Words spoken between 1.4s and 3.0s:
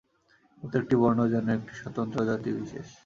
একটি স্বতন্ত্র জাতিবিশেষ।